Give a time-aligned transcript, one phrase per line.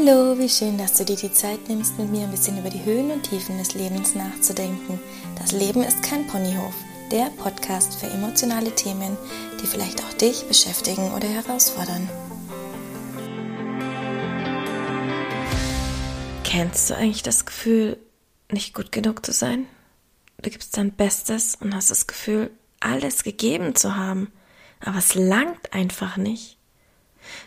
[0.00, 2.84] Hallo, wie schön, dass du dir die Zeit nimmst, mit mir ein bisschen über die
[2.84, 5.00] Höhen und Tiefen des Lebens nachzudenken.
[5.36, 6.74] Das Leben ist kein Ponyhof,
[7.10, 9.16] der Podcast für emotionale Themen,
[9.60, 12.08] die vielleicht auch dich beschäftigen oder herausfordern.
[16.44, 17.98] Kennst du eigentlich das Gefühl,
[18.52, 19.66] nicht gut genug zu sein?
[20.42, 24.30] Du gibst dein Bestes und hast das Gefühl, alles gegeben zu haben,
[24.80, 26.57] aber es langt einfach nicht.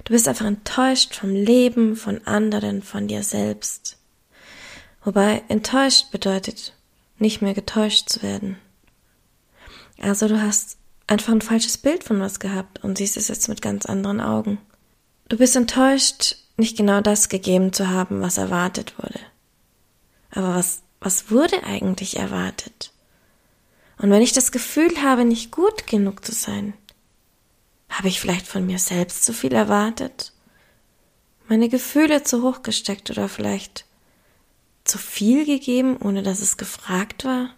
[0.04, 3.98] Du bist einfach enttäuscht vom Leben, von anderen, von dir selbst.
[5.04, 6.74] Wobei enttäuscht bedeutet,
[7.18, 8.58] nicht mehr getäuscht zu werden.
[10.00, 13.62] Also du hast einfach ein falsches Bild von was gehabt und siehst es jetzt mit
[13.62, 14.60] ganz anderen Augen.
[15.30, 19.20] Du bist enttäuscht, nicht genau das gegeben zu haben, was erwartet wurde.
[20.32, 22.92] Aber was, was wurde eigentlich erwartet?
[23.98, 26.74] Und wenn ich das Gefühl habe, nicht gut genug zu sein,
[27.92, 30.34] habe ich vielleicht von mir selbst zu viel erwartet?
[31.48, 33.86] Meine Gefühle zu hoch gesteckt oder vielleicht
[34.86, 37.50] zu viel gegeben, ohne dass es gefragt war?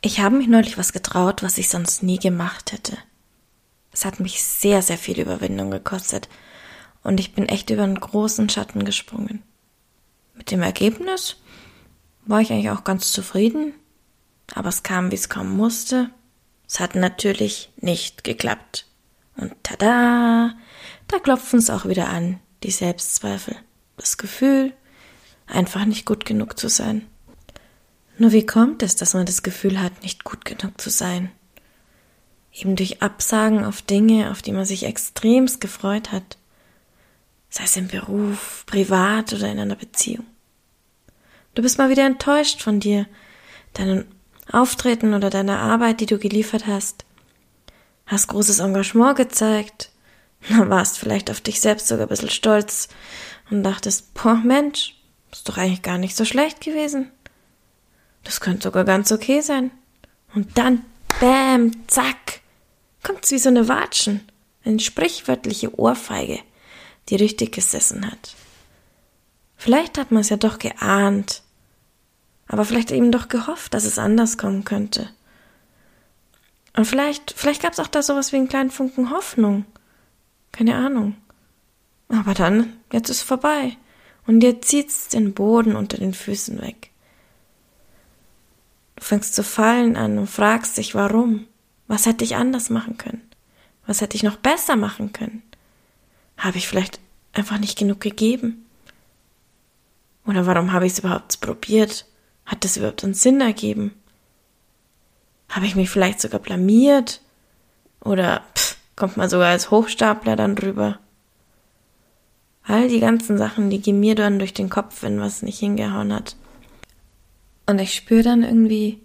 [0.00, 2.98] Ich habe mich neulich was getraut, was ich sonst nie gemacht hätte.
[3.92, 6.28] Es hat mich sehr, sehr viel Überwindung gekostet
[7.04, 9.42] und ich bin echt über einen großen Schatten gesprungen.
[10.34, 11.36] Mit dem Ergebnis
[12.26, 13.72] war ich eigentlich auch ganz zufrieden,
[14.52, 16.10] aber es kam, wie es kommen musste.
[16.66, 18.86] Es hat natürlich nicht geklappt.
[19.36, 20.54] Und tada,
[21.08, 23.56] da klopfen es auch wieder an, die Selbstzweifel,
[23.96, 24.72] das Gefühl,
[25.46, 27.06] einfach nicht gut genug zu sein.
[28.16, 31.32] Nur wie kommt es, dass man das Gefühl hat, nicht gut genug zu sein?
[32.52, 36.38] Eben durch Absagen auf Dinge, auf die man sich extremst gefreut hat.
[37.50, 40.24] Sei es im Beruf, privat oder in einer Beziehung.
[41.54, 43.06] Du bist mal wieder enttäuscht von dir,
[43.74, 44.04] deinem
[44.50, 47.04] Auftreten oder deiner Arbeit, die du geliefert hast
[48.06, 49.90] hast großes Engagement gezeigt,
[50.48, 52.88] warst vielleicht auf dich selbst sogar ein bisschen stolz
[53.50, 54.96] und dachtest, boah, Mensch,
[55.32, 57.10] ist doch eigentlich gar nicht so schlecht gewesen.
[58.22, 59.70] Das könnte sogar ganz okay sein.
[60.34, 60.84] Und dann,
[61.20, 62.40] bäm, zack,
[63.02, 64.20] kommt's wie so eine Watschen,
[64.64, 66.40] eine sprichwörtliche Ohrfeige,
[67.08, 68.34] die richtig gesessen hat.
[69.56, 71.42] Vielleicht hat man es ja doch geahnt,
[72.48, 75.10] aber vielleicht eben doch gehofft, dass es anders kommen könnte.
[76.76, 79.64] Und vielleicht, vielleicht gab es auch da sowas wie einen kleinen Funken Hoffnung.
[80.52, 81.16] Keine Ahnung.
[82.08, 83.76] Aber dann, jetzt ist vorbei.
[84.26, 86.90] Und dir zieht's den Boden unter den Füßen weg.
[88.96, 91.46] Du fängst zu fallen an und fragst dich, warum?
[91.86, 93.22] Was hätte ich anders machen können?
[93.86, 95.42] Was hätte ich noch besser machen können?
[96.36, 97.00] Habe ich vielleicht
[97.32, 98.64] einfach nicht genug gegeben?
[100.26, 102.06] Oder warum habe ich es überhaupt probiert?
[102.46, 103.92] Hat das überhaupt einen Sinn ergeben?
[105.48, 107.20] Habe ich mich vielleicht sogar blamiert?
[108.00, 110.98] Oder pff, kommt man sogar als Hochstapler dann drüber?
[112.64, 116.12] All die ganzen Sachen, die gehen mir dann durch den Kopf, wenn was nicht hingehauen
[116.12, 116.36] hat.
[117.66, 119.00] Und ich spüre dann irgendwie,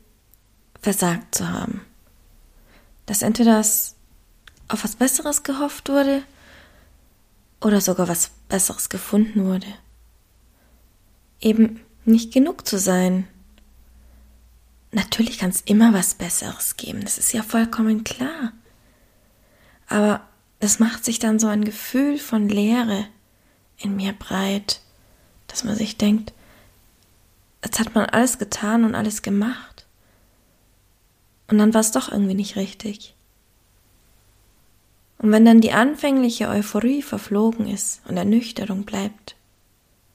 [0.82, 1.82] versagt zu haben.
[3.06, 3.96] Dass entweder es
[4.68, 6.24] auf was Besseres gehofft wurde
[7.62, 9.68] oder sogar was Besseres gefunden wurde.
[11.42, 13.28] Eben nicht genug zu sein,
[14.92, 18.54] Natürlich kann es immer was Besseres geben, das ist ja vollkommen klar.
[19.88, 20.22] Aber
[20.60, 23.06] es macht sich dann so ein Gefühl von Leere
[23.78, 24.82] in mir breit,
[25.48, 26.34] dass man sich denkt,
[27.64, 29.86] jetzt hat man alles getan und alles gemacht.
[31.48, 33.16] Und dann war es doch irgendwie nicht richtig.
[35.18, 39.36] Und wenn dann die anfängliche Euphorie verflogen ist und Ernüchterung bleibt,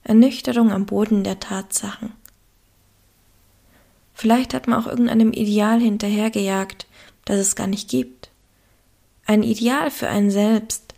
[0.03, 2.13] Ernüchterung am Boden der Tatsachen,
[4.15, 6.87] Vielleicht hat man auch irgendeinem Ideal hinterhergejagt,
[7.25, 8.31] das es gar nicht gibt.
[9.27, 10.95] Ein Ideal für einen selbst,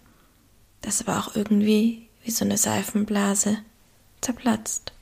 [0.82, 3.58] das aber auch irgendwie wie so eine Seifenblase
[4.20, 4.92] zerplatzt.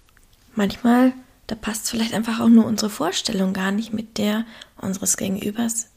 [0.55, 1.13] Manchmal,
[1.47, 4.45] da passt vielleicht einfach auch nur unsere Vorstellung gar nicht mit der
[4.77, 5.89] unseres Gegenübers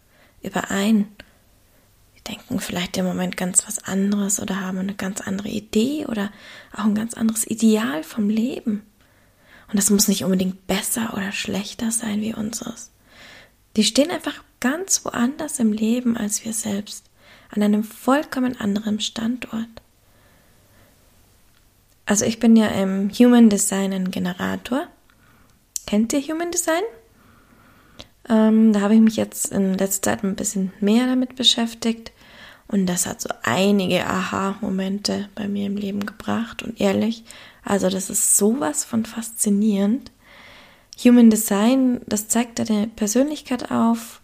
[0.42, 1.08] überein.
[2.14, 6.32] Wir denken vielleicht im Moment ganz was anderes oder haben eine ganz andere Idee oder
[6.74, 8.84] auch ein ganz anderes Ideal vom Leben.
[9.70, 12.92] Und das muss nicht unbedingt besser oder schlechter sein wie unseres.
[13.76, 17.06] Die stehen einfach ganz woanders im Leben als wir selbst,
[17.50, 19.68] an einem vollkommen anderen Standort.
[22.06, 24.88] Also ich bin ja im Human Design ein Generator.
[25.86, 26.84] Kennt ihr Human Design?
[28.30, 32.12] Ähm, da habe ich mich jetzt in letzter Zeit ein bisschen mehr damit beschäftigt
[32.68, 37.24] und das hat so einige Aha-Momente bei mir im Leben gebracht und ehrlich,
[37.64, 40.12] also das ist sowas von faszinierend.
[41.04, 44.22] Human Design, das zeigt deine Persönlichkeit auf,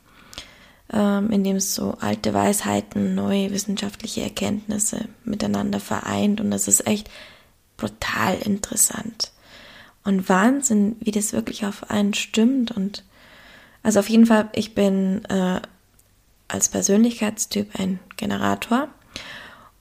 [0.91, 7.09] ähm, indem es so alte Weisheiten, neue wissenschaftliche Erkenntnisse miteinander vereint und das ist echt
[7.77, 9.31] brutal interessant.
[10.03, 12.71] Und Wahnsinn, wie das wirklich auf einen stimmt.
[12.71, 13.03] Und
[13.83, 15.61] also auf jeden Fall, ich bin äh,
[16.47, 18.87] als Persönlichkeitstyp ein Generator.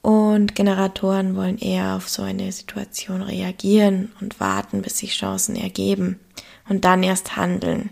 [0.02, 6.18] Und Generatoren wollen eher auf so eine Situation reagieren und warten, bis sich Chancen ergeben
[6.68, 7.90] und dann erst handeln.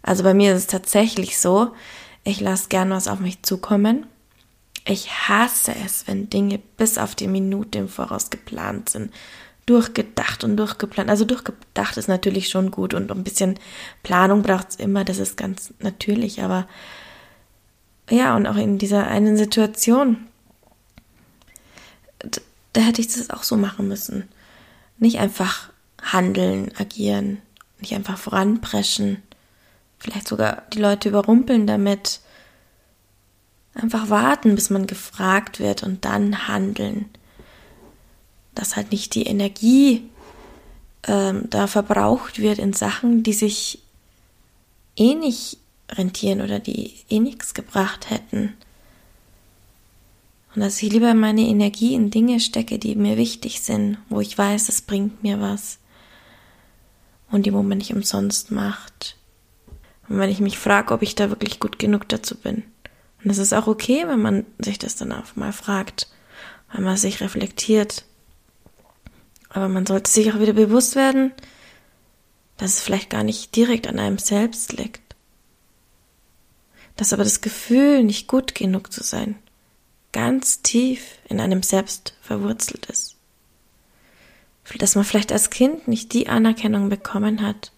[0.00, 1.72] Also bei mir ist es tatsächlich so,
[2.24, 4.06] ich lasse gern was auf mich zukommen.
[4.86, 9.12] Ich hasse es, wenn Dinge bis auf die Minute im Voraus geplant sind.
[9.66, 11.10] Durchgedacht und durchgeplant.
[11.10, 13.58] Also durchgedacht ist natürlich schon gut und ein bisschen
[14.02, 16.66] Planung braucht es immer, das ist ganz natürlich, aber
[18.12, 20.18] ja, und auch in dieser einen Situation,
[22.74, 24.28] da hätte ich das auch so machen müssen.
[24.98, 25.70] Nicht einfach
[26.02, 27.38] handeln, agieren,
[27.80, 29.22] nicht einfach voranpreschen,
[29.98, 32.20] vielleicht sogar die Leute überrumpeln damit.
[33.74, 37.08] Einfach warten, bis man gefragt wird und dann handeln.
[38.54, 40.10] Dass halt nicht die Energie
[41.04, 43.82] ähm, da verbraucht wird in Sachen, die sich
[44.96, 45.61] eh nicht
[45.92, 48.54] rentieren oder die eh nichts gebracht hätten.
[50.54, 54.36] Und dass ich lieber meine Energie in Dinge stecke, die mir wichtig sind, wo ich
[54.36, 55.78] weiß, es bringt mir was.
[57.30, 59.16] Und die, wo man nicht umsonst macht.
[60.08, 62.64] Und wenn ich mich frage, ob ich da wirklich gut genug dazu bin.
[63.24, 66.08] Und es ist auch okay, wenn man sich das dann auch mal fragt,
[66.72, 68.04] wenn man sich reflektiert.
[69.48, 71.32] Aber man sollte sich auch wieder bewusst werden,
[72.56, 75.01] dass es vielleicht gar nicht direkt an einem selbst liegt.
[76.96, 79.36] Dass aber das Gefühl, nicht gut genug zu sein,
[80.12, 83.16] ganz tief in einem selbst verwurzelt ist.
[84.78, 87.72] Dass man vielleicht als Kind nicht die Anerkennung bekommen hat,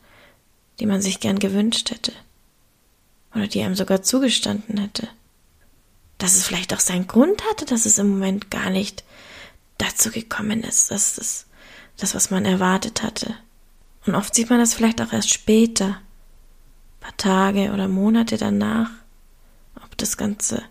[0.81, 2.13] die man sich gern gewünscht hätte.
[3.35, 5.09] Oder die einem sogar zugestanden hätte.
[6.19, 9.05] Dass es vielleicht auch seinen Grund hatte, dass es im Moment gar nicht
[9.79, 11.47] dazu gekommen ist, dass es
[11.97, 13.35] das, was man erwartet hatte.
[14.07, 16.01] Und oft sieht man das vielleicht auch erst später,
[17.01, 18.91] paar Tage oder Monate danach,
[19.97, 20.63] das Ganze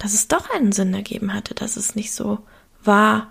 [0.00, 2.38] dass es doch einen Sinn ergeben hatte, dass es nicht so
[2.82, 3.30] war.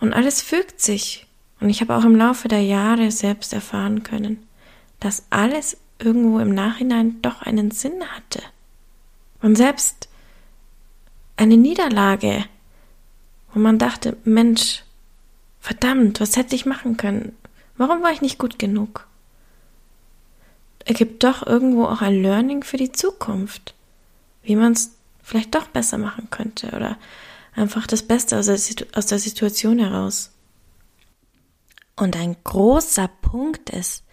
[0.00, 1.26] Und alles fügt sich.
[1.60, 4.42] Und ich habe auch im Laufe der Jahre selbst erfahren können,
[5.00, 8.42] dass alles irgendwo im Nachhinein doch einen Sinn hatte.
[9.42, 10.08] Und selbst
[11.36, 12.46] eine Niederlage,
[13.52, 14.82] wo man dachte, Mensch,
[15.60, 17.36] verdammt, was hätte ich machen können?
[17.76, 19.06] Warum war ich nicht gut genug?
[20.86, 23.74] Ergibt doch irgendwo auch ein Learning für die Zukunft,
[24.42, 24.92] wie man es
[25.22, 26.98] vielleicht doch besser machen könnte oder
[27.54, 28.58] einfach das Beste aus der,
[28.94, 30.32] aus der Situation heraus.
[31.96, 34.04] Und ein großer Punkt ist,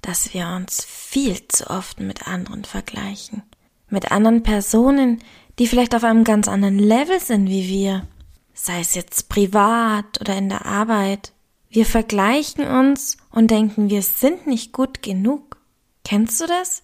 [0.00, 3.42] dass wir uns viel zu oft mit anderen vergleichen.
[3.88, 5.22] Mit anderen Personen,
[5.58, 8.06] die vielleicht auf einem ganz anderen Level sind wie wir.
[8.54, 11.32] Sei es jetzt privat oder in der Arbeit.
[11.68, 15.58] Wir vergleichen uns und denken, wir sind nicht gut genug.
[16.04, 16.82] Kennst du das?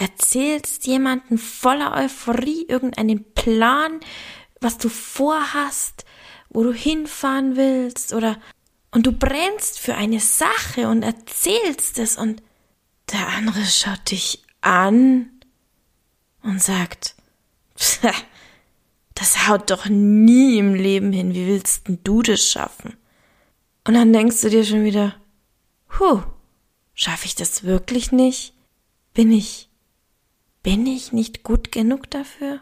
[0.00, 4.00] Erzählst jemanden voller Euphorie irgendeinen Plan,
[4.60, 6.06] was du vorhast,
[6.48, 8.40] wo du hinfahren willst oder
[8.92, 12.42] und du brennst für eine Sache und erzählst es und
[13.12, 15.30] der andere schaut dich an
[16.42, 17.14] und sagt,
[19.14, 22.96] das haut doch nie im Leben hin, wie willst denn du das schaffen?
[23.86, 25.14] Und dann denkst du dir schon wieder,
[25.98, 26.22] huh,
[26.94, 28.54] schaffe ich das wirklich nicht?
[29.14, 29.69] Bin ich
[30.62, 32.60] bin ich nicht gut genug dafür?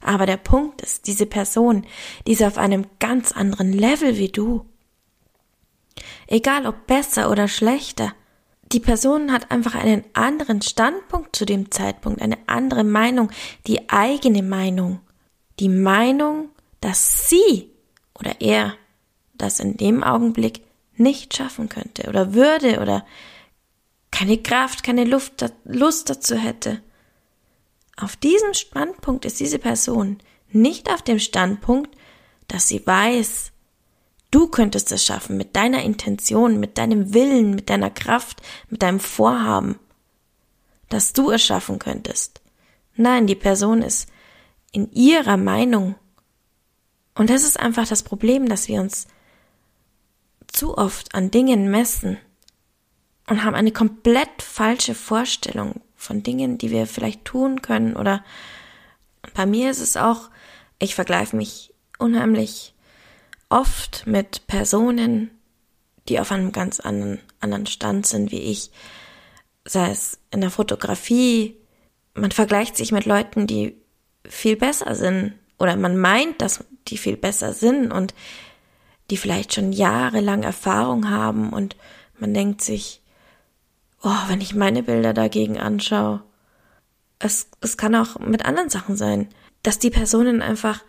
[0.00, 1.86] Aber der Punkt ist, diese Person,
[2.26, 4.64] die ist auf einem ganz anderen Level wie du.
[6.26, 8.12] Egal ob besser oder schlechter,
[8.72, 13.30] die Person hat einfach einen anderen Standpunkt zu dem Zeitpunkt, eine andere Meinung,
[13.66, 15.00] die eigene Meinung.
[15.60, 16.50] Die Meinung,
[16.80, 17.70] dass sie
[18.18, 18.74] oder er
[19.34, 20.62] das in dem Augenblick
[20.96, 23.04] nicht schaffen könnte oder würde oder
[24.10, 26.82] keine Kraft, keine Luft, Lust dazu hätte.
[27.96, 30.18] Auf diesem Standpunkt ist diese Person
[30.50, 31.96] nicht auf dem Standpunkt,
[32.48, 33.52] dass sie weiß,
[34.30, 39.00] du könntest es schaffen mit deiner Intention, mit deinem Willen, mit deiner Kraft, mit deinem
[39.00, 39.78] Vorhaben,
[40.88, 42.40] dass du es schaffen könntest.
[42.94, 44.08] Nein, die Person ist
[44.72, 45.96] in ihrer Meinung.
[47.14, 49.06] Und das ist einfach das Problem, dass wir uns
[50.48, 52.18] zu oft an Dingen messen
[53.28, 57.96] und haben eine komplett falsche Vorstellung von Dingen, die wir vielleicht tun können.
[57.96, 58.24] Oder
[59.34, 60.30] bei mir ist es auch,
[60.78, 62.74] ich vergleiche mich unheimlich
[63.48, 65.30] oft mit Personen,
[66.08, 68.70] die auf einem ganz anderen, anderen Stand sind wie ich,
[69.64, 71.56] sei es in der Fotografie,
[72.14, 73.76] man vergleicht sich mit Leuten, die
[74.28, 75.34] viel besser sind.
[75.58, 78.14] Oder man meint, dass die viel besser sind und
[79.10, 81.76] die vielleicht schon jahrelang Erfahrung haben und
[82.18, 83.00] man denkt sich,
[84.02, 86.22] oh, wenn ich meine Bilder dagegen anschaue,
[87.18, 89.28] es, es kann auch mit anderen Sachen sein,
[89.62, 90.84] dass die Personen einfach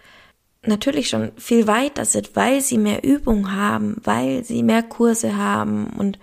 [0.62, 5.88] natürlich schon viel weiter sind, weil sie mehr Übung haben, weil sie mehr Kurse haben
[5.88, 6.20] und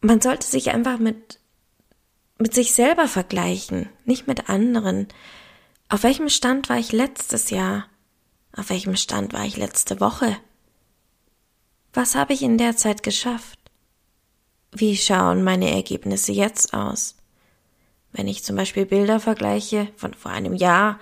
[0.00, 1.40] man sollte sich einfach mit,
[2.38, 5.08] mit sich selber vergleichen, nicht mit anderen.
[5.88, 7.86] Auf welchem Stand war ich letztes Jahr?
[8.54, 10.36] Auf welchem Stand war ich letzte Woche?
[11.94, 13.58] Was habe ich in der Zeit geschafft?
[14.76, 17.14] Wie schauen meine Ergebnisse jetzt aus?
[18.12, 20.98] Wenn ich zum Beispiel Bilder vergleiche von vor einem Jahr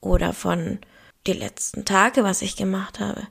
[0.00, 0.78] oder von
[1.26, 3.26] die letzten Tage, was ich gemacht habe.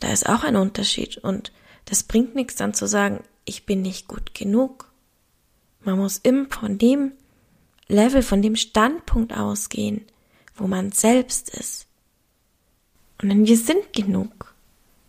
[0.00, 1.50] Da ist auch ein Unterschied und
[1.86, 4.92] das bringt nichts dann zu sagen, ich bin nicht gut genug.
[5.80, 7.12] Man muss immer von dem
[7.88, 10.04] Level, von dem Standpunkt ausgehen,
[10.54, 11.86] wo man selbst ist.
[13.20, 14.54] Und denn wir sind genug.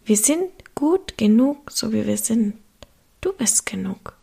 [0.06, 2.56] Wir sind gut genug, so wie wir sind.
[3.22, 4.14] Du bist genug.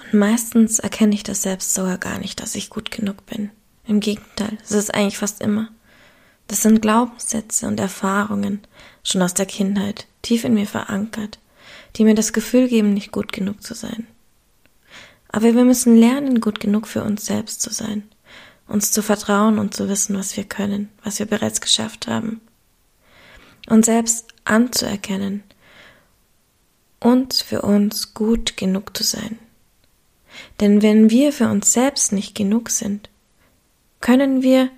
[0.00, 3.50] Und meistens erkenne ich das selbst sogar gar nicht, dass ich gut genug bin.
[3.86, 5.68] Im Gegenteil, es ist eigentlich fast immer.
[6.46, 8.60] Das sind Glaubenssätze und Erfahrungen,
[9.02, 11.38] schon aus der Kindheit, tief in mir verankert,
[11.96, 14.06] die mir das Gefühl geben, nicht gut genug zu sein.
[15.28, 18.08] Aber wir müssen lernen, gut genug für uns selbst zu sein,
[18.68, 22.40] uns zu vertrauen und zu wissen, was wir können, was wir bereits geschafft haben.
[23.68, 25.42] Und selbst anzuerkennen
[27.04, 29.38] und für uns gut genug zu sein.
[30.60, 33.10] Denn wenn wir für uns selbst nicht genug sind,
[34.00, 34.70] können wir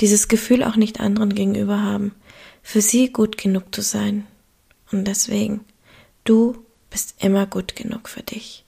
[0.00, 2.14] dieses Gefühl auch nicht anderen gegenüber haben,
[2.62, 4.26] für sie gut genug zu sein.
[4.92, 5.64] Und deswegen,
[6.24, 6.58] du
[6.90, 8.64] bist immer gut genug für dich.